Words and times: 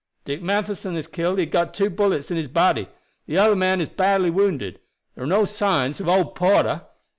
"Dick 0.25 0.41
Matheson 0.41 0.95
is 0.95 1.05
killed; 1.05 1.37
he 1.37 1.45
got 1.45 1.75
two 1.75 1.87
bullets 1.87 2.31
in 2.31 2.37
his 2.37 2.47
body. 2.47 2.89
The 3.27 3.37
other 3.37 3.55
man 3.55 3.79
is 3.79 3.89
badly 3.89 4.31
wounded. 4.31 4.79
There 5.13 5.25
are 5.25 5.27
no 5.27 5.45
signs 5.45 5.99
of 5.99 6.07
old 6.07 6.33
Porter." 6.33 6.81